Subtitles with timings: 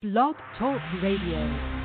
[0.00, 1.77] Blog Talk Radio.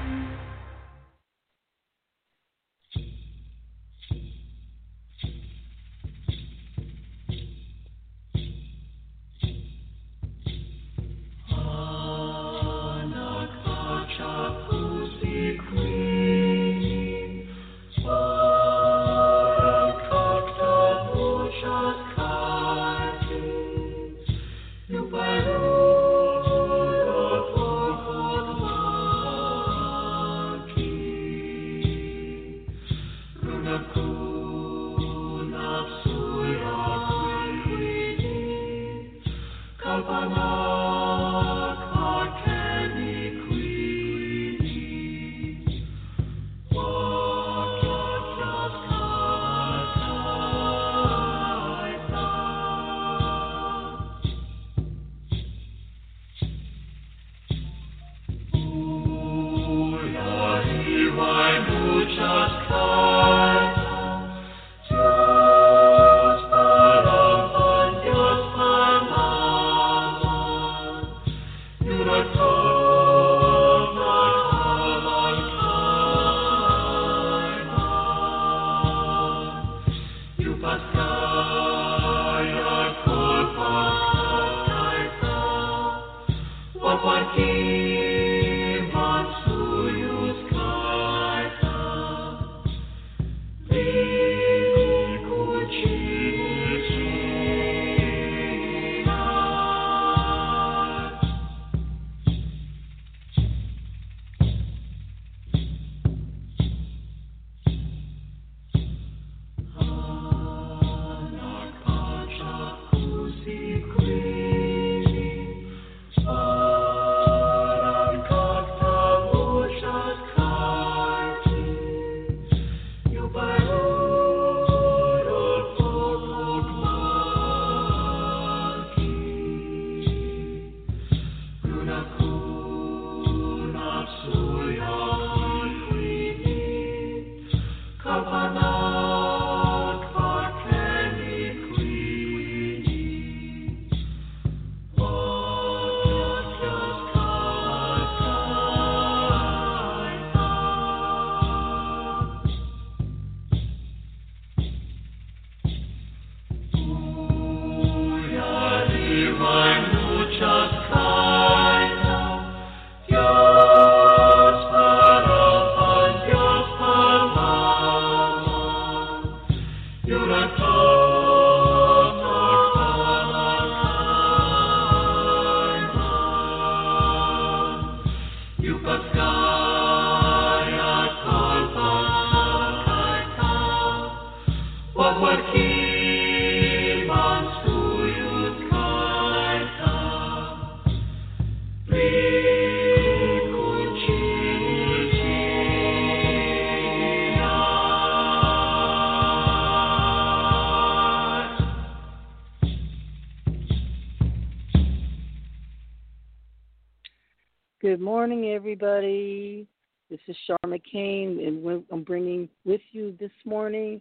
[208.24, 209.68] Morning, everybody.
[210.10, 214.00] This is Char McCain, and I'm bringing with you this morning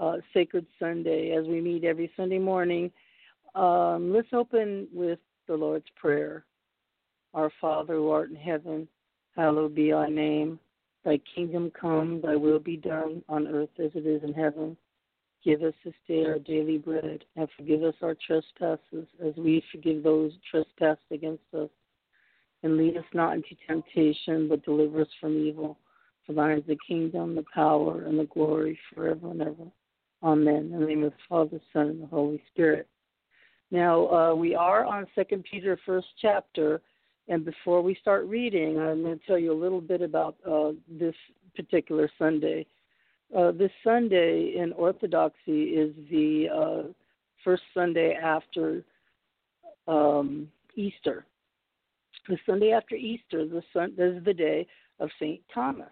[0.00, 2.90] uh, Sacred Sunday as we meet every Sunday morning.
[3.54, 6.46] Um, let's open with the Lord's Prayer.
[7.34, 8.88] Our Father who art in heaven,
[9.36, 10.58] hallowed be thy name.
[11.04, 14.78] Thy kingdom come, thy will be done on earth as it is in heaven.
[15.44, 20.02] Give us this day our daily bread, and forgive us our trespasses as we forgive
[20.02, 21.68] those who trespass against us
[22.62, 25.78] and lead us not into temptation, but deliver us from evil.
[26.26, 29.70] For thine is the kingdom, the power, and the glory forever and ever.
[30.22, 30.70] Amen.
[30.72, 32.88] In the name of the Father, Son, and the Holy Spirit.
[33.70, 36.80] Now, uh, we are on Second Peter, first chapter,
[37.28, 40.72] and before we start reading, I'm going to tell you a little bit about uh,
[40.88, 41.14] this
[41.54, 42.66] particular Sunday.
[43.36, 46.92] Uh, this Sunday in Orthodoxy is the uh,
[47.44, 48.82] first Sunday after
[49.86, 51.26] um, Easter
[52.28, 54.66] the Sunday after Easter, the sun, is the day
[55.00, 55.40] of St.
[55.52, 55.88] Thomas.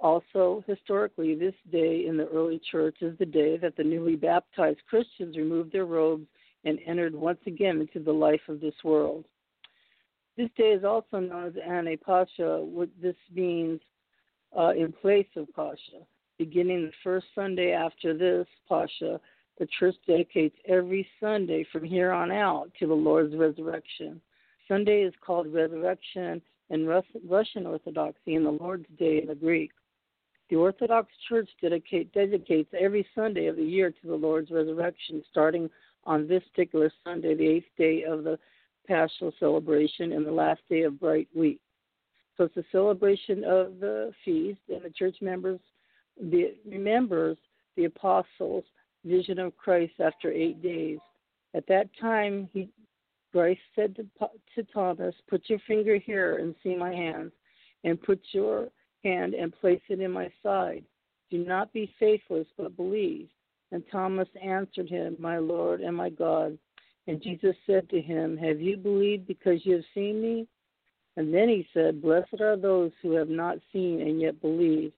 [0.00, 4.80] Also, historically, this day in the early church is the day that the newly baptized
[4.88, 6.26] Christians removed their robes
[6.64, 9.26] and entered once again into the life of this world.
[10.36, 13.80] This day is also known as Antipascha, what this means
[14.58, 16.04] uh, in place of Pascha.
[16.38, 19.20] Beginning the first Sunday after this Pascha,
[19.58, 24.20] the church dedicates every Sunday from here on out to the Lord's resurrection.
[24.70, 26.40] Sunday is called Resurrection
[26.70, 29.72] and Russian Orthodoxy and the Lord's Day in the Greek.
[30.48, 35.68] The Orthodox Church dedicate, dedicates every Sunday of the year to the Lord's resurrection, starting
[36.04, 38.38] on this particular Sunday, the eighth day of the
[38.86, 41.60] Paschal celebration and the last day of Bright Week.
[42.36, 45.58] So it's a celebration of the feast, and the church members
[46.16, 47.36] the, remembers
[47.76, 48.64] the apostles'
[49.04, 50.98] vision of Christ after eight days.
[51.54, 52.68] At that time, he
[53.32, 54.06] Christ said to,
[54.54, 57.32] to Thomas, "Put your finger here and see my hands,
[57.84, 58.70] and put your
[59.04, 60.84] hand and place it in my side.
[61.30, 63.28] Do not be faithless, but believe.
[63.72, 66.58] And Thomas answered him, My Lord and my God.
[67.06, 70.46] And Jesus said to him, Have you believed because you have seen me?
[71.16, 74.92] And then he said, Blessed are those who have not seen and yet believe.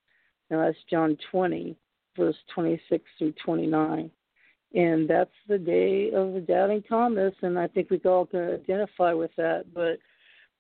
[0.51, 1.77] Now that's John 20,
[2.17, 4.11] verse 26 through 29.
[4.75, 9.13] And that's the day of the doubting Thomas, and I think we all can identify
[9.13, 9.67] with that.
[9.75, 9.99] But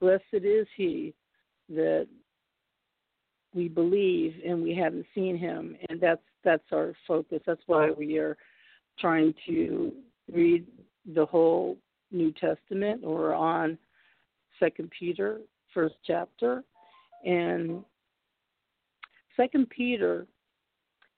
[0.00, 1.14] blessed is he
[1.70, 2.06] that
[3.54, 8.18] we believe and we haven't seen him and that's that's our focus that's why we
[8.18, 8.36] are
[8.98, 9.92] trying to
[10.32, 10.66] read
[11.14, 11.76] the whole
[12.10, 13.78] new testament or on
[14.58, 15.40] second peter
[15.72, 16.64] first chapter
[17.24, 17.84] and
[19.36, 20.26] second peter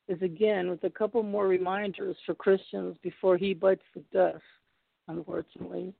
[0.08, 4.42] is again with a couple more reminders for christians before he bites the dust
[5.08, 5.92] unfortunately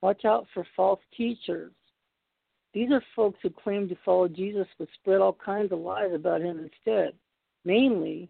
[0.00, 1.72] watch out for false teachers
[2.74, 6.40] these are folks who claim to follow Jesus but spread all kinds of lies about
[6.42, 7.12] him instead.
[7.64, 8.28] Mainly,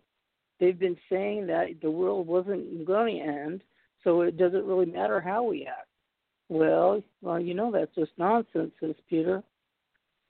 [0.61, 3.63] they've been saying that the world wasn't going to end,
[4.05, 5.89] so it doesn't really matter how we act.
[6.51, 9.43] Well, well, you know that's just nonsense, says Peter.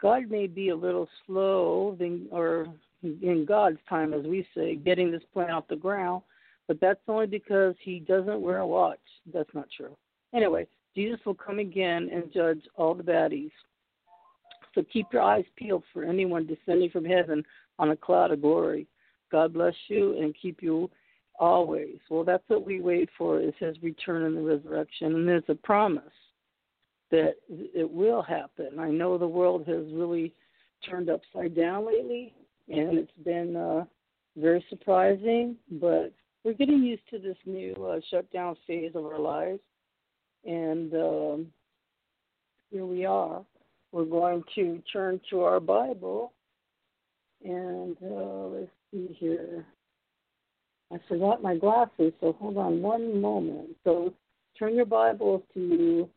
[0.01, 1.99] God may be a little slow,
[2.31, 2.69] or
[3.05, 6.23] in God's time, as we say, getting this plan off the ground,
[6.67, 8.99] but that's only because He doesn't wear a watch.
[9.33, 9.97] That's not true.
[10.35, 10.67] Anyway,
[10.97, 13.51] Jesus will come again and judge all the baddies.
[14.75, 17.45] So keep your eyes peeled for anyone descending from heaven
[17.79, 18.87] on a cloud of glory.
[19.31, 20.91] God bless you and keep you
[21.39, 21.99] always.
[22.11, 25.15] Well, that's what we wait for is his return and the resurrection.
[25.15, 26.03] And there's a promise
[27.11, 28.79] that it will happen.
[28.79, 30.33] I know the world has really
[30.89, 32.35] turned upside down lately,
[32.69, 33.85] and it's been uh,
[34.37, 36.13] very surprising, but
[36.45, 39.61] we're getting used to this new uh, shutdown phase of our lives.
[40.45, 41.47] And um,
[42.71, 43.43] here we are
[43.95, 46.33] we're going to turn to our Bible.
[47.45, 49.65] And uh, let's see here.
[50.93, 53.71] I forgot my glasses, so hold on one moment.
[53.85, 54.13] So
[54.59, 56.09] turn your Bible to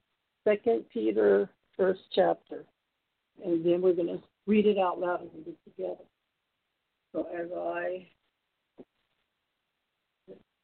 [0.44, 2.64] Second Peter, first chapter,
[3.46, 6.04] and then we're going to read it out loud and read it together.
[7.18, 8.08] So as I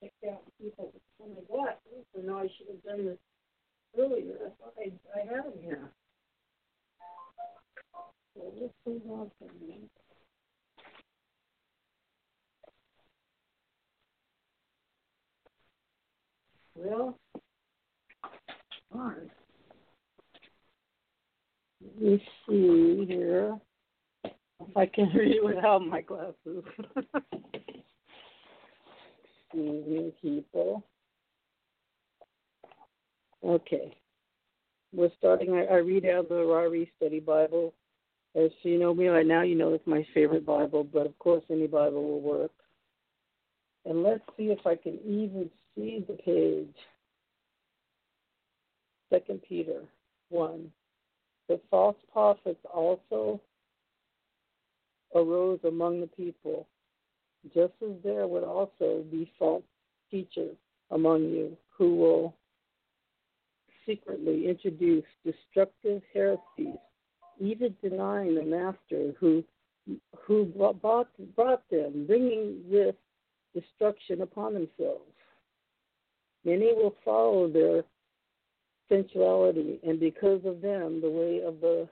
[0.01, 3.17] check out people my glasses, I know I should have done this
[3.99, 4.35] earlier.
[4.45, 5.91] I thought I, I had them here.
[16.75, 17.17] Well,
[18.93, 19.31] fine.
[21.83, 23.57] Let me see here
[24.75, 26.35] I can read without my glasses.
[29.53, 30.83] Excuse me, people.
[33.43, 33.95] Okay.
[34.93, 37.73] We're starting, I, I read out the Ryrie Study Bible,
[38.35, 41.43] as you know me right now, you know it's my favorite Bible, but of course
[41.51, 42.51] any Bible will work.
[43.85, 46.75] And let's see if I can even see the page.
[49.11, 49.83] Second Peter
[50.29, 50.71] one.
[51.47, 53.39] The false prophets also
[55.15, 56.67] arose among the people,
[57.53, 59.63] just as there would also be false
[60.09, 60.55] teachers
[60.91, 62.35] among you who will
[63.85, 66.77] secretly introduce destructive heresies
[67.39, 69.43] even denying the master who
[70.25, 72.95] who brought, brought them, bringing this
[73.53, 75.11] destruction upon themselves.
[76.45, 77.83] Many will follow their
[78.87, 81.89] sensuality, and because of them, the way of the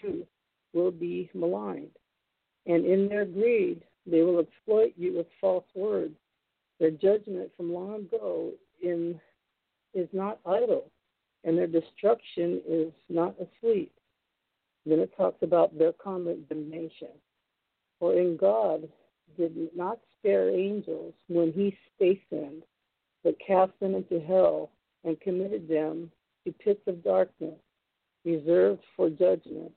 [0.00, 0.26] truth
[0.72, 1.90] will be maligned.
[2.66, 6.14] And in their greed, they will exploit you with false words.
[6.80, 8.52] Their judgment from long ago
[8.82, 9.20] in,
[9.94, 10.90] is not idle,
[11.44, 13.92] and their destruction is not asleep.
[14.86, 17.08] Then it talks about their condemnation.
[17.98, 18.88] For in God
[19.36, 21.76] did not spare angels when he
[22.28, 22.62] sinned,
[23.22, 24.70] but cast them into hell
[25.04, 26.10] and committed them
[26.44, 27.58] to pits of darkness,
[28.24, 29.72] reserved for judgment,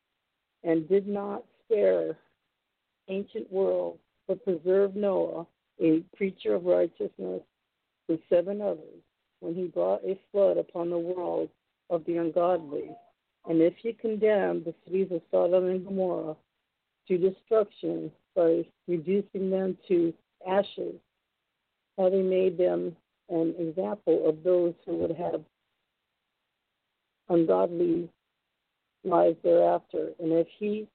[0.63, 2.17] and did not spare
[3.09, 5.45] ancient world, but preserved Noah,
[5.81, 7.41] a preacher of righteousness,
[8.07, 9.01] with seven others,
[9.39, 11.49] when he brought a flood upon the world
[11.89, 12.89] of the ungodly
[13.47, 16.35] And if he condemned the cities of Sodom and Gomorrah
[17.07, 20.13] to destruction by reducing them to
[20.47, 20.95] ashes,
[21.97, 22.95] having made them
[23.29, 25.41] an example of those who would have
[27.29, 28.09] ungodly
[29.03, 30.11] lives thereafter.
[30.19, 30.87] And if he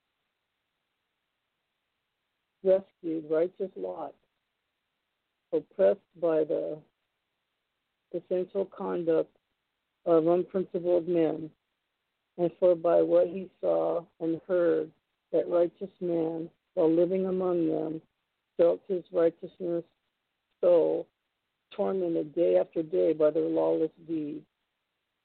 [2.64, 4.14] rescued righteous Lot,
[5.52, 6.78] oppressed by the
[8.14, 9.34] essential conduct
[10.06, 11.50] of unprincipled men,
[12.38, 14.90] and for by what he saw and heard,
[15.32, 18.00] that righteous man, while living among them,
[18.56, 19.84] felt his righteousness
[20.60, 21.06] soul
[21.74, 24.44] tormented day after day by their lawless deeds.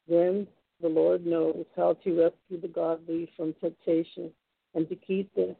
[0.08, 0.48] Then
[0.82, 4.32] the Lord knows how to rescue the godly from temptation
[4.76, 5.56] and to keep the,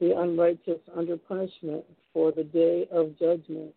[0.00, 3.74] the unrighteous under punishment for the day of judgment.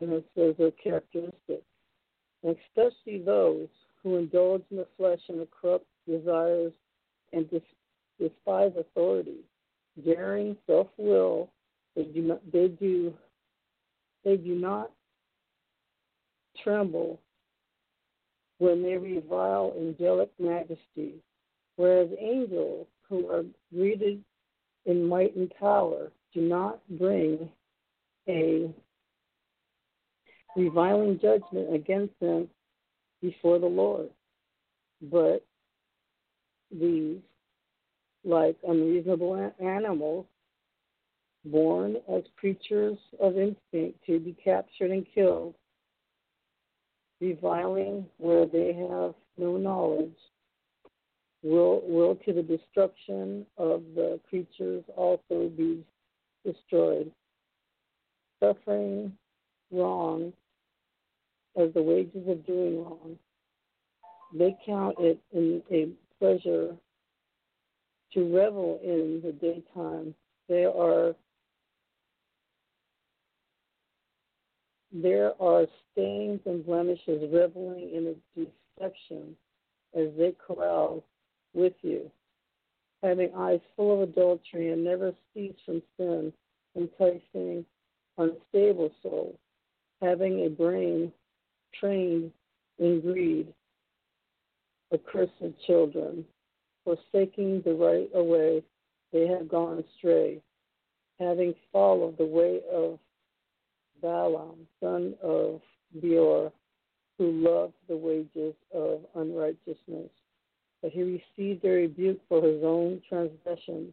[0.00, 1.64] And it says their characteristics.
[2.42, 3.68] And especially those
[4.02, 6.72] who indulge in the flesh and the corrupt desires
[7.32, 7.48] and
[8.20, 9.40] despise authority,
[10.04, 11.50] daring self-will.
[11.96, 12.52] They do not.
[12.52, 13.14] They do.
[14.24, 14.90] They do not
[16.62, 17.20] tremble
[18.58, 21.14] when they revile angelic majesty,
[21.76, 24.22] whereas angels who are greeted
[24.86, 27.48] in might and power do not bring
[28.28, 28.72] a
[30.56, 32.48] reviling judgment against them
[33.20, 34.08] before the Lord.
[35.02, 35.44] But
[36.70, 37.18] these,
[38.24, 40.26] like unreasonable animals,
[41.44, 45.54] born as creatures of instinct to be captured and killed,
[47.20, 50.16] reviling where they have no knowledge,
[51.46, 55.84] will, will to the destruction of the creatures also be
[56.44, 57.10] destroyed.
[58.40, 59.12] Suffering
[59.70, 60.32] wrong
[61.56, 63.16] as the wages of doing wrong.
[64.34, 65.88] They count it in a
[66.18, 66.74] pleasure
[68.12, 70.14] to revel in the daytime.
[70.48, 71.14] They are
[74.92, 79.36] there are stains and blemishes reveling in its deception
[79.94, 81.02] as they carouse
[81.56, 82.10] with you,
[83.02, 86.32] having eyes full of adultery and never cease from sin,
[86.76, 87.64] enticing
[88.18, 89.36] unstable souls,
[90.02, 91.10] having a brain
[91.80, 92.30] trained
[92.78, 93.52] in greed,
[94.92, 95.32] accursed
[95.66, 96.24] children,
[96.84, 98.62] forsaking the right way,
[99.12, 100.40] they have gone astray,
[101.18, 102.98] having followed the way of
[104.02, 105.60] Balaam, son of
[106.00, 106.52] Beor,
[107.18, 110.10] who loved the wages of unrighteousness.
[110.86, 113.92] But he received a rebuke for his own transgressions.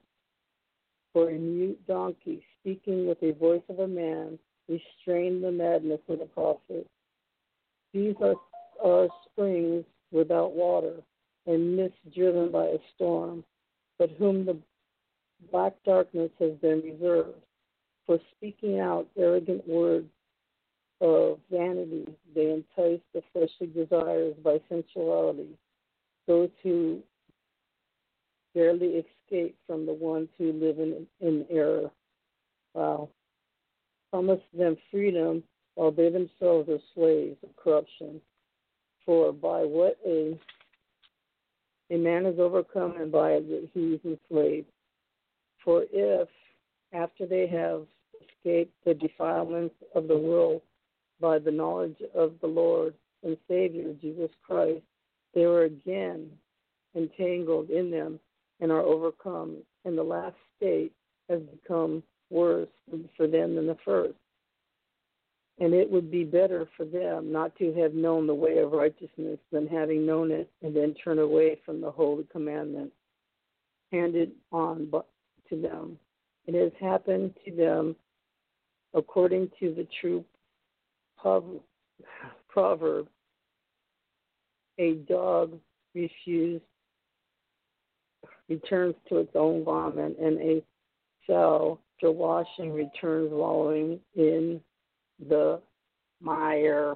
[1.12, 4.38] For a mute donkey, speaking with the voice of a man,
[4.70, 6.86] restrained the madness of the prophet.
[7.94, 8.36] These are,
[8.84, 10.98] are springs without water,
[11.48, 13.44] and mist driven by a storm,
[13.98, 14.60] but whom the
[15.52, 17.42] black darkness has been reserved.
[18.06, 20.12] For speaking out arrogant words
[21.02, 25.58] of vanity, they entice the fleshly desires by sensuality.
[26.28, 27.02] Those who
[28.54, 31.90] barely escape from the ones who live in, in error.
[32.74, 33.10] Wow.
[34.12, 35.44] Promise them freedom
[35.76, 38.22] while they themselves are slaves of corruption.
[39.06, 40.40] For by what a
[41.90, 44.68] a man is overcome and by it he is enslaved.
[45.64, 46.28] For if
[46.94, 47.86] after they have
[48.22, 50.62] escaped the defilements of the world
[51.20, 54.84] by the knowledge of the Lord and Savior Jesus Christ,
[55.34, 56.30] they were again
[56.96, 58.20] entangled in them
[58.60, 60.94] and are overcome, and the last state
[61.30, 62.70] has become worse
[63.18, 64.16] for them than the first.
[65.60, 69.38] And it would be better for them not to have known the way of righteousness
[69.52, 72.92] than having known it and then turn away from the holy commandment
[73.92, 74.92] handed on
[75.50, 75.98] to them.
[76.48, 77.96] It has happened to them
[78.94, 80.26] according to the true
[82.50, 83.08] proverb
[84.80, 85.60] a dog
[85.94, 86.64] refused
[88.50, 90.64] returns to its own vomit, and a
[91.26, 94.60] sow after washing returns wallowing in
[95.30, 95.62] the
[96.22, 96.96] mire.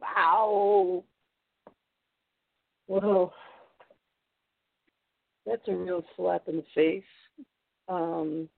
[0.00, 1.04] Wow.
[2.86, 3.32] Well,
[5.46, 7.02] that's a real slap in the face.
[7.88, 8.48] Um,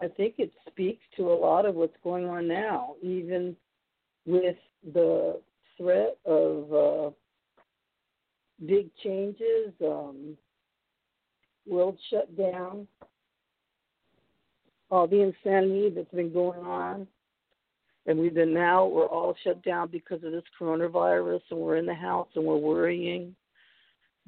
[0.00, 3.56] I think it speaks to a lot of what's going on now, even
[4.26, 4.56] with
[4.94, 5.40] the
[5.76, 7.10] threat of uh,
[8.66, 10.36] big changes, um,
[11.66, 12.86] world shutdown,
[14.90, 17.06] all the insanity that's been going on.
[18.06, 21.84] And we've been now, we're all shut down because of this coronavirus, and we're in
[21.84, 23.34] the house and we're worrying.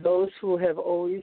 [0.03, 1.23] those who have always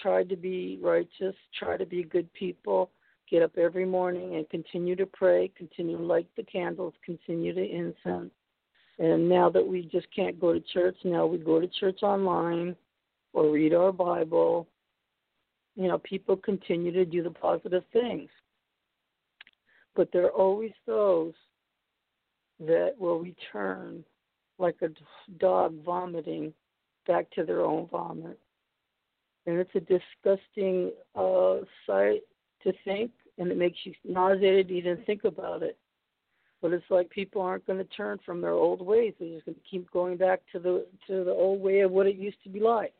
[0.00, 2.90] tried to be righteous, try to be good people,
[3.30, 7.64] get up every morning and continue to pray, continue to light the candles, continue to
[7.64, 8.30] incense.
[9.00, 12.76] And now that we just can't go to church, now we go to church online
[13.32, 14.68] or read our Bible.
[15.74, 18.28] You know, people continue to do the positive things.
[19.96, 21.32] But there are always those
[22.60, 24.04] that will return
[24.58, 24.90] like a
[25.38, 26.52] dog vomiting
[27.06, 28.38] back to their own vomit.
[29.46, 32.20] And it's a disgusting uh, sight
[32.64, 35.78] to think, and it makes you nauseated to even think about it.
[36.62, 39.54] But it's like people aren't going to turn from their old ways; they're just going
[39.54, 42.50] to keep going back to the to the old way of what it used to
[42.50, 42.92] be like,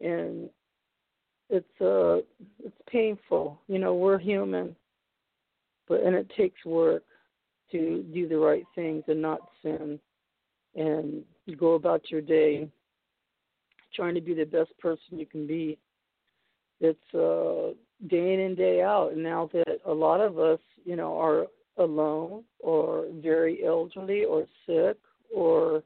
[0.00, 0.50] and
[1.48, 2.16] it's uh
[2.64, 3.60] it's painful.
[3.68, 4.74] You know, we're human,
[5.88, 7.04] but and it takes work
[7.70, 10.00] to do the right things and not sin,
[10.74, 11.22] and
[11.56, 12.68] go about your day
[13.94, 15.78] trying to be the best person you can be.
[16.80, 17.74] It's uh,
[18.08, 19.12] day in and day out.
[19.12, 21.46] And now that a lot of us, you know, are
[21.78, 24.96] alone or very elderly or sick
[25.34, 25.82] or,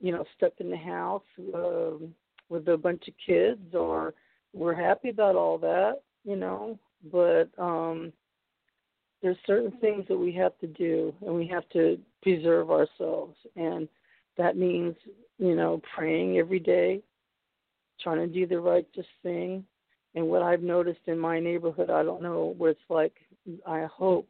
[0.00, 1.22] you know, stuck in the house
[1.54, 2.14] um,
[2.48, 4.14] with a bunch of kids, or
[4.54, 6.78] we're happy about all that, you know,
[7.12, 8.12] but um,
[9.22, 13.88] there's certain things that we have to do, and we have to preserve ourselves, and
[14.36, 14.94] that means,
[15.38, 17.02] you know, praying every day,
[18.00, 19.64] trying to do the righteous thing.
[20.14, 23.14] And what I've noticed in my neighborhood, I don't know what it's like.
[23.66, 24.28] I hope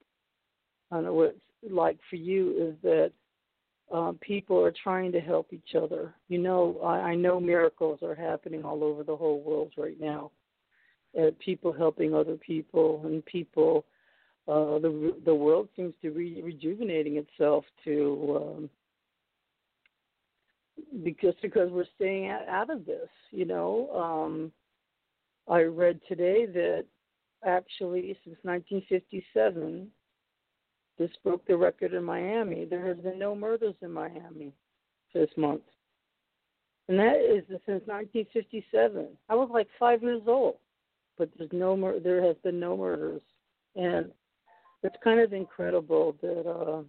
[0.90, 1.38] I know it's
[1.70, 3.12] like for you is that
[3.92, 6.14] um, people are trying to help each other.
[6.28, 10.30] You know, I, I know miracles are happening all over the whole world right now.
[11.18, 13.84] Uh, people helping other people, and people.
[14.46, 18.70] Uh, the the world seems to be rejuvenating itself to um,
[21.02, 23.08] because because we're staying out of this.
[23.30, 24.52] You know, um,
[25.48, 26.84] I read today that
[27.44, 29.88] actually since 1957,
[30.98, 32.64] this broke the record in Miami.
[32.64, 34.52] There has been no murders in Miami
[35.14, 35.62] this month,
[36.88, 39.06] and that is since 1957.
[39.28, 40.56] I was like five years old,
[41.16, 43.22] but there's no mur- there has been no murders,
[43.76, 44.10] and
[44.82, 46.82] it's kind of incredible that uh,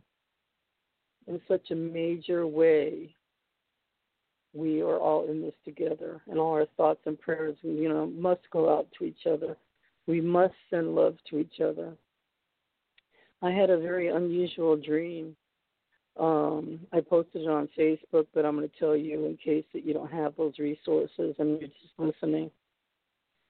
[1.28, 3.16] in such a major way
[4.54, 8.42] we are all in this together, and all our thoughts and prayers, you know, must
[8.52, 9.56] go out to each other.
[10.08, 11.94] We must send love to each other.
[13.42, 15.36] I had a very unusual dream.
[16.20, 19.86] Um, I posted it on Facebook, but I'm going to tell you in case that
[19.86, 22.52] you don't have those resources and you're just listening.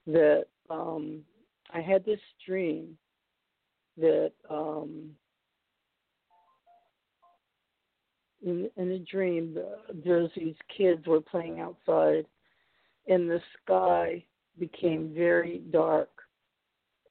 [0.06, 1.22] That um,
[1.74, 2.96] I had this dream
[3.96, 5.10] that um,
[8.44, 9.58] in, in a dream,
[10.04, 12.26] there's these kids were playing outside,
[13.08, 14.24] and the sky
[14.58, 16.08] became very dark.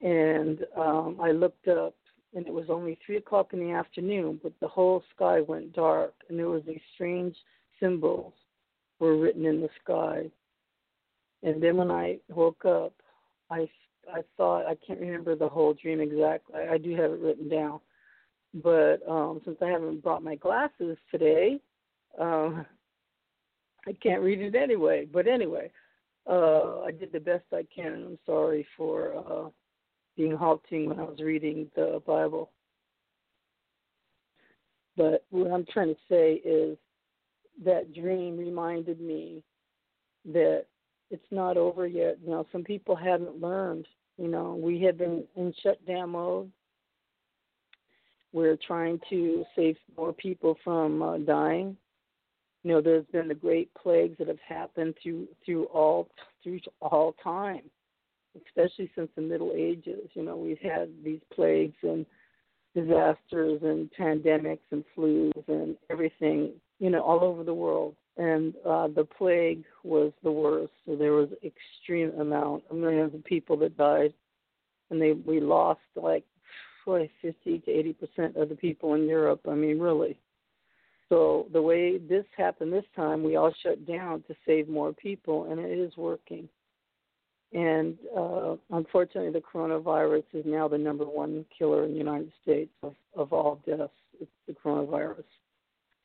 [0.00, 1.94] And um, I looked up,
[2.34, 6.14] and it was only three o'clock in the afternoon, but the whole sky went dark,
[6.28, 7.36] and there was these strange
[7.80, 8.34] symbols
[8.98, 10.30] were written in the sky.
[11.42, 12.92] And then when I woke up,
[13.50, 13.68] I
[14.12, 16.60] I thought I can't remember the whole dream exactly.
[16.60, 17.80] I do have it written down
[18.54, 21.60] but um, since I haven't brought my glasses today,
[22.18, 22.66] um,
[23.86, 25.06] I can't read it anyway.
[25.10, 25.70] But anyway,
[26.28, 29.48] uh, I did the best I can, I'm sorry for uh,
[30.20, 32.50] being halting when I was reading the Bible.
[34.96, 36.76] But what I'm trying to say is
[37.64, 39.42] that dream reminded me
[40.26, 40.66] that
[41.10, 42.18] it's not over yet.
[42.22, 43.86] You know, some people haven't learned.
[44.18, 46.50] You know, we have been in shutdown mode
[48.32, 51.76] we're trying to save more people from uh, dying.
[52.62, 56.08] You know, there's been the great plagues that have happened through through all
[56.42, 57.62] through all time,
[58.46, 60.10] especially since the Middle Ages.
[60.14, 62.06] You know, we've had these plagues and
[62.74, 66.52] disasters and pandemics and flus and everything.
[66.78, 67.94] You know, all over the world.
[68.16, 70.72] And uh, the plague was the worst.
[70.84, 74.12] So there was extreme amount, millions of people that died,
[74.90, 76.24] and they we lost like
[76.84, 79.40] boy, 50 to 80 percent of the people in Europe.
[79.48, 80.18] I mean, really.
[81.08, 85.50] So the way this happened this time, we all shut down to save more people,
[85.50, 86.48] and it is working.
[87.52, 92.70] And uh, unfortunately, the coronavirus is now the number one killer in the United States
[92.82, 93.92] of, of all deaths.
[94.20, 95.24] It's the coronavirus.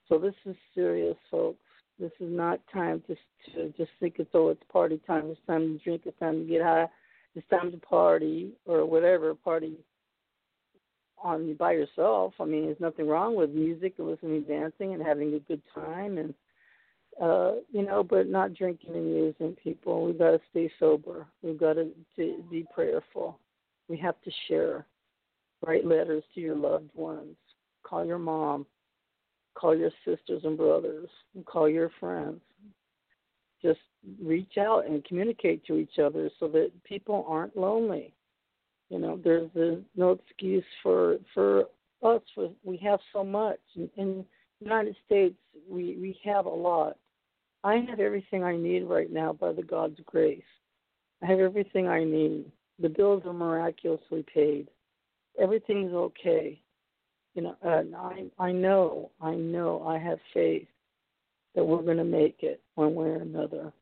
[0.10, 1.60] So this is serious, folks.
[2.00, 3.16] This is not time to,
[3.54, 5.30] to just think it's oh, it's party time.
[5.30, 6.02] It's time to drink.
[6.06, 6.88] It's time to get high.
[7.36, 9.78] It's time to party or whatever party
[11.24, 12.34] on by yourself.
[12.40, 16.18] I mean, there's nothing wrong with music and listening dancing and having a good time
[16.18, 16.34] and
[17.22, 20.06] uh, you know, but not drinking and using people.
[20.06, 21.28] We've got to stay sober.
[21.42, 23.40] We've got to, be prayerful.
[23.88, 24.86] We have to share.
[25.66, 27.36] Write letters to your loved ones.
[27.84, 28.66] Call your mom.
[29.54, 31.10] Call your sisters and brothers.
[31.46, 32.42] Call your friends.
[33.62, 33.80] Just
[34.22, 38.14] reach out and communicate to each other so that people aren't lonely.
[38.90, 41.66] You know, there's, there's no excuse for for
[42.04, 42.22] us.
[42.64, 44.26] We have so much in, in
[44.60, 45.36] the United States.
[45.68, 46.98] We we have a lot.
[47.66, 50.44] I have everything I need right now by the God's grace.
[51.24, 52.46] I have everything I need.
[52.80, 54.68] The bills are miraculously paid.
[55.42, 56.62] Everything's okay.
[57.34, 60.68] You know, and I I know, I know, I have faith
[61.56, 63.74] that we're going to make it one way or another.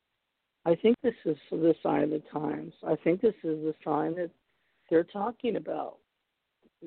[0.65, 2.73] I think this is the sign of the times.
[2.87, 4.29] I think this is the sign that
[4.89, 5.97] they're talking about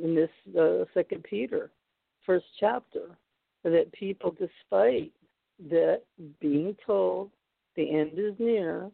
[0.02, 1.70] in this uh, Second Peter,
[2.24, 3.18] first chapter,
[3.64, 5.12] that people, despite
[5.70, 6.02] that
[6.40, 7.30] being told
[7.76, 8.90] the end is near,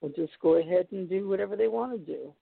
[0.00, 2.32] will just go ahead and do whatever they want to do.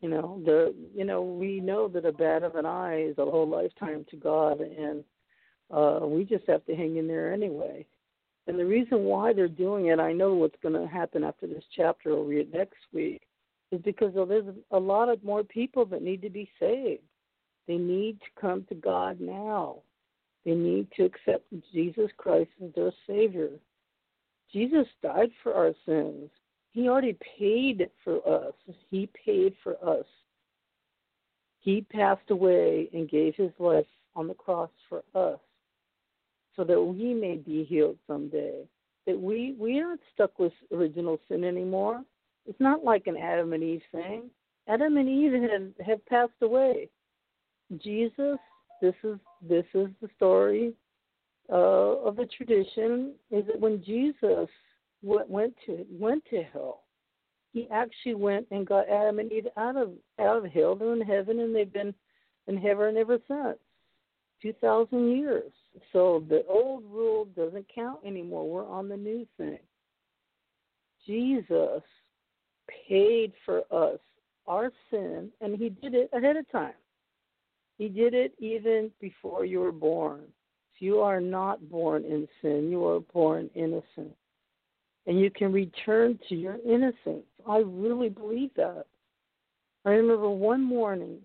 [0.00, 3.24] You know, the you know we know that a bat of an eye is a
[3.24, 5.02] whole lifetime to God, and
[5.70, 7.86] uh, we just have to hang in there anyway.
[8.46, 11.64] And the reason why they're doing it, I know what's going to happen after this
[11.74, 12.10] chapter.
[12.10, 13.22] I'll read next week,
[13.72, 17.02] is because there's a lot of more people that need to be saved.
[17.66, 19.78] They need to come to God now.
[20.46, 23.50] They need to accept Jesus Christ as their Savior.
[24.52, 26.30] Jesus died for our sins.
[26.70, 28.54] He already paid for us.
[28.88, 30.06] He paid for us.
[31.58, 35.40] He passed away and gave his life on the cross for us
[36.54, 38.62] so that we may be healed someday.
[39.08, 42.02] That we, we aren't stuck with original sin anymore.
[42.46, 44.30] It's not like an Adam and Eve thing.
[44.68, 46.88] Adam and Eve have, have passed away.
[47.78, 48.38] Jesus,
[48.80, 50.72] this is this is the story
[51.50, 53.14] uh, of the tradition.
[53.30, 54.48] Is that when Jesus
[55.02, 56.82] went, went to went to hell,
[57.52, 60.74] he actually went and got Adam and Eve out of out of hell.
[60.74, 61.94] They're in heaven, and they've been
[62.46, 63.58] in heaven ever since.
[64.42, 65.52] Two thousand years.
[65.92, 68.48] So the old rule doesn't count anymore.
[68.48, 69.58] We're on the new thing.
[71.06, 71.82] Jesus
[72.88, 73.98] paid for us
[74.46, 76.74] our sin, and he did it ahead of time.
[77.78, 80.22] He did it even before you were born.
[80.74, 84.14] If you are not born in sin, you are born innocent.
[85.06, 87.24] And you can return to your innocence.
[87.48, 88.86] I really believe that.
[89.84, 91.18] I remember one morning,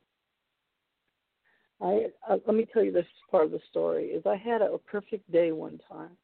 [1.82, 4.74] I uh, let me tell you this part of the story is I had a,
[4.74, 6.16] a perfect day one time.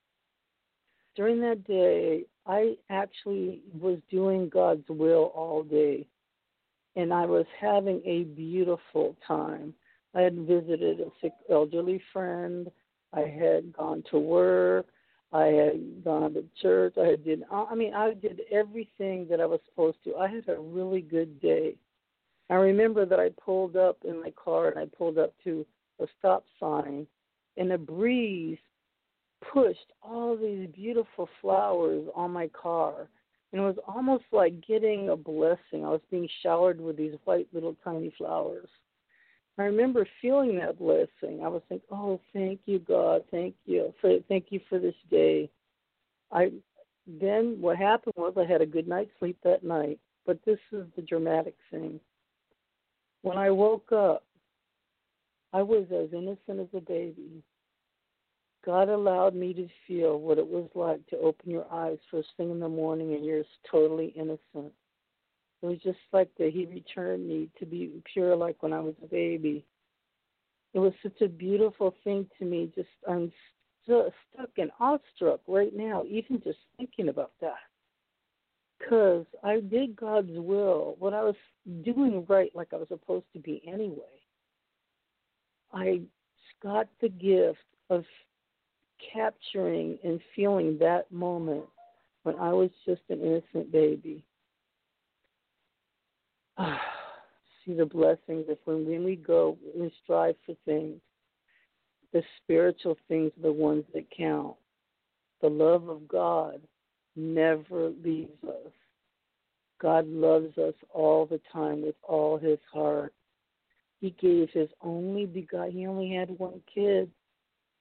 [1.16, 6.06] During that day, I actually was doing God's will all day,
[6.96, 9.74] and I was having a beautiful time.
[10.15, 12.72] I had visited a sick elderly friend.
[13.13, 14.88] I had gone to work.
[15.34, 16.96] I had gone to church.
[16.98, 17.43] I had did.
[17.52, 20.15] I mean, I did everything that I was supposed to.
[20.15, 21.76] I had a really good day.
[22.50, 25.65] I remember that I pulled up in my car and I pulled up to
[26.00, 27.06] a stop sign,
[27.58, 28.58] and a breeze
[29.54, 33.10] pushed all these beautiful flowers on my car.
[33.52, 35.86] And it was almost like getting a blessing.
[35.86, 38.70] I was being showered with these white little tiny flowers.
[39.58, 41.43] I remember feeling that blessing.
[41.43, 45.50] I was like, "Oh, thank you, God, thank you for thank you for this day."
[46.32, 46.52] I
[47.08, 50.86] then what happened was I had a good night's sleep that night, but this is
[50.96, 52.00] the dramatic thing.
[53.22, 54.24] When I woke up,
[55.54, 57.41] I was as innocent as a baby.
[58.65, 62.52] God allowed me to feel what it was like to open your eyes first thing
[62.52, 64.74] in the morning and you're totally innocent.
[65.62, 68.96] It was just like that He returned me to be pure like when I was
[69.04, 69.65] a baby.
[70.74, 72.72] It was such a beautiful thing to me.
[72.76, 73.32] Just I'm
[73.84, 77.58] st- stuck and awestruck right now, even just thinking about that.
[78.78, 81.36] Because I did God's will, what I was
[81.84, 84.04] doing right, like I was supposed to be anyway.
[85.74, 86.02] I
[86.62, 87.58] got the gift
[87.89, 88.04] of
[89.13, 91.65] capturing and feeling that moment
[92.24, 94.24] when I was just an innocent baby.
[97.65, 101.00] see the blessings if when, when we go we strive for things,
[102.13, 104.56] the spiritual things are the ones that count.
[105.41, 106.62] The love of God
[107.15, 108.72] never leaves us.
[109.80, 113.13] God loves us all the time with all his heart.
[114.00, 117.10] He gave his only begotten, he only had one kid,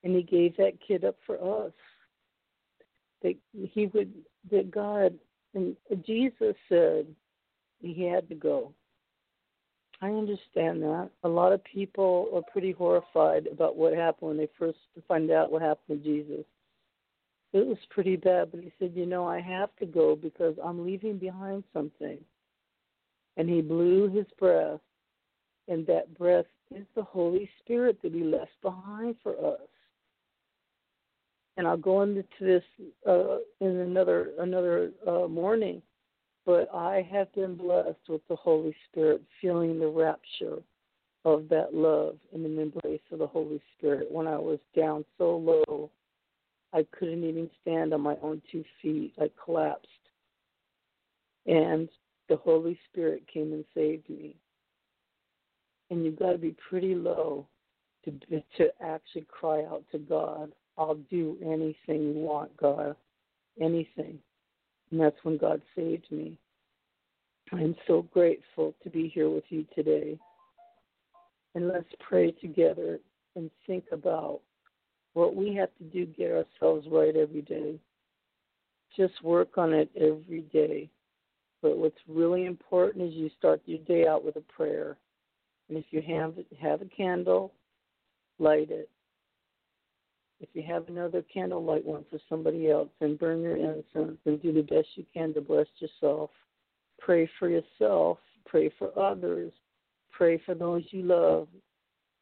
[0.02, 1.72] and he gave that kid up for us.
[3.22, 4.12] That he would,
[4.50, 5.14] that God,
[5.54, 7.06] and Jesus said,
[7.80, 8.72] he had to go.
[10.02, 11.10] I understand that.
[11.24, 15.50] A lot of people are pretty horrified about what happened when they first find out
[15.50, 16.44] what happened to Jesus.
[17.52, 20.84] it was pretty bad, but he said, You know, I have to go because I'm
[20.84, 22.18] leaving behind something.
[23.38, 24.80] And he blew his breath,
[25.68, 29.60] and that breath is the Holy Spirit that he left behind for us.
[31.56, 32.62] And I'll go into this
[33.08, 35.80] uh, in another another uh, morning,
[36.46, 40.62] but I have been blessed with the Holy Spirit, feeling the rapture
[41.24, 45.36] of that love and the embrace of the Holy Spirit when I was down so
[45.36, 45.90] low
[46.72, 49.14] I couldn't even stand on my own two feet.
[49.18, 49.88] I collapsed.
[51.46, 51.88] And
[52.28, 54.36] the Holy Spirit came and saved me.
[55.90, 57.46] And you've got to be pretty low
[58.04, 58.12] to
[58.58, 60.52] to actually cry out to God.
[60.76, 62.94] I'll do anything you want, God.
[63.60, 64.18] Anything.
[64.90, 66.38] And that's when God saved me.
[67.52, 70.18] I'm so grateful to be here with you today.
[71.54, 72.98] And let's pray together
[73.34, 74.40] and think about
[75.14, 77.78] what we have to do get ourselves right every day.
[78.96, 80.90] Just work on it every day.
[81.62, 84.96] But what's really important is you start your day out with a prayer.
[85.68, 87.52] And if you have have a candle,
[88.38, 88.90] light it.
[90.40, 94.42] If you have another candle, light one for somebody else and burn your incense and
[94.42, 96.30] do the best you can to bless yourself.
[96.98, 99.52] Pray for yourself, pray for others,
[100.10, 101.48] pray for those you love,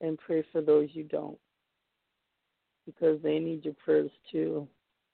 [0.01, 1.39] and pray for those you don't
[2.87, 4.69] because they need your prayers too.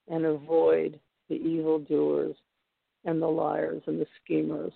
[0.07, 2.35] And avoid the evildoers
[3.05, 4.73] and the liars and the schemers.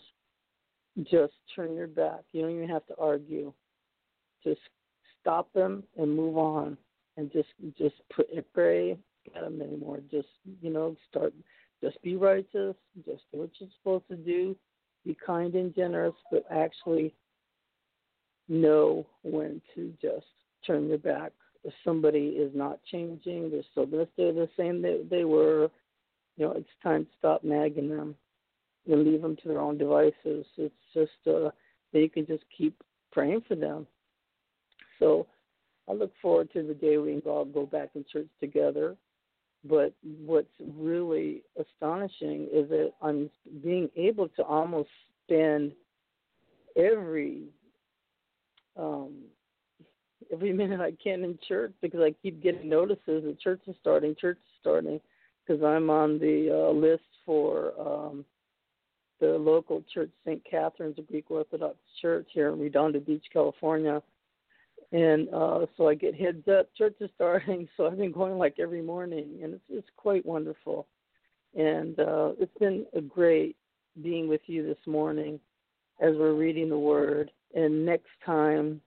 [0.99, 2.21] Just turn your back.
[2.31, 3.51] You don't even have to argue.
[4.43, 4.61] Just
[5.19, 6.77] stop them and move on,
[7.17, 7.95] and just just
[8.54, 8.97] pray
[9.36, 9.99] at them anymore.
[10.12, 10.28] Just
[10.62, 11.34] you know, start.
[11.82, 12.75] Just be righteous.
[13.06, 14.56] Just do what you're supposed to do.
[15.06, 17.13] Be kind and generous, but actually
[18.47, 20.25] know when to just
[20.65, 21.32] turn your back
[21.65, 25.69] if somebody is not changing, they're still going to stay the same they, they were,
[26.38, 28.15] you know, it's time to stop nagging them
[28.88, 30.45] and leave them to their own devices.
[30.58, 31.49] It's just uh,
[31.91, 33.88] that you can just keep praying for them.
[34.99, 35.25] So
[35.89, 38.95] I look forward to the day we can all go back in church together.
[39.67, 39.93] But
[40.26, 43.30] what's really astonishing is that I'm
[43.63, 44.89] being able to almost
[45.26, 45.71] spend
[46.76, 47.45] every
[48.78, 49.24] um,
[50.32, 54.15] every minute I can in church because I keep getting notices that church is starting,
[54.19, 55.00] church is starting,
[55.45, 58.26] because I'm on the uh, list for um,
[59.19, 60.41] the local church, St.
[60.50, 64.02] Katherine's, a Greek Orthodox church here in Redondo Beach, California.
[64.95, 67.67] And uh, so I get heads up, church is starting.
[67.75, 70.88] So I've been going like every morning, and it's it's quite wonderful.
[71.53, 73.58] And uh, it's been a great
[74.01, 75.38] being with you this morning
[75.99, 77.31] as we're reading the Word.
[77.53, 78.79] And next time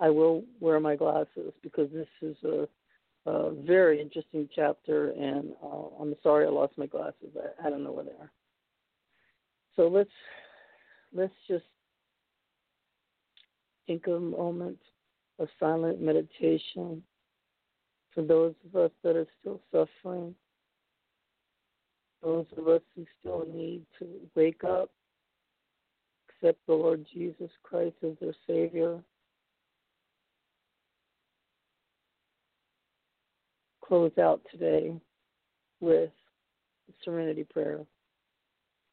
[0.00, 2.66] I will wear my glasses because this is a,
[3.30, 7.30] a very interesting chapter, and uh, I'm sorry I lost my glasses.
[7.36, 8.32] I, I don't know where they are.
[9.76, 10.10] So let's
[11.12, 11.64] let's just
[13.86, 14.78] think of a moment
[15.38, 17.02] of silent meditation
[18.14, 20.34] for those of us that are still suffering,
[22.22, 24.90] those of us who still need to wake up,
[26.28, 29.00] accept the Lord Jesus Christ as their Savior,
[33.82, 34.94] close out today
[35.80, 36.10] with
[36.86, 37.80] the serenity prayer.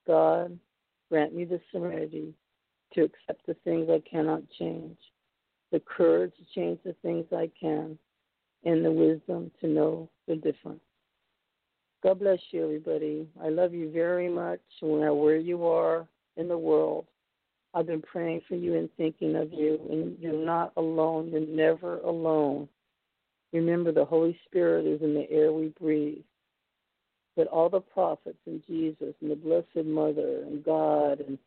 [0.08, 0.58] God,
[1.10, 2.34] grant me the serenity
[2.93, 4.97] to accept the things I cannot change,
[5.71, 7.97] the courage to change the things I can,
[8.63, 10.81] and the wisdom to know the difference.
[12.03, 13.27] God bless you, everybody.
[13.43, 16.07] I love you very much, where you are
[16.38, 17.05] in the world.
[17.73, 21.29] I've been praying for you and thinking of you, and you're not alone.
[21.29, 22.67] You're never alone.
[23.53, 26.23] Remember, the Holy Spirit is in the air we breathe.
[27.38, 31.38] But all the prophets and Jesus and the Blessed Mother and God and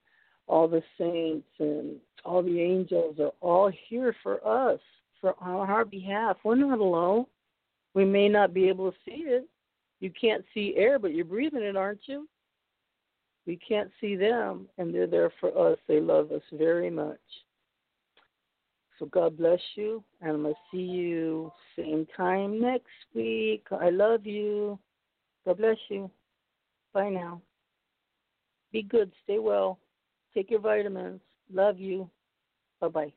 [0.46, 4.80] all the saints and all the angels are all here for us,
[5.20, 6.36] for on our behalf.
[6.44, 7.26] We're not alone.
[7.94, 9.48] We may not be able to see it.
[10.00, 12.28] You can't see air, but you're breathing it, aren't you?
[13.46, 15.78] We can't see them, and they're there for us.
[15.86, 17.18] They love us very much.
[18.98, 23.66] So God bless you, and I'm going to see you same time next week.
[23.70, 24.78] I love you.
[25.44, 26.10] God bless you.
[26.92, 27.42] Bye now.
[28.72, 29.12] Be good.
[29.24, 29.78] Stay well.
[30.34, 31.20] Take your vitamins.
[31.52, 32.10] Love you.
[32.80, 33.12] Bye bye.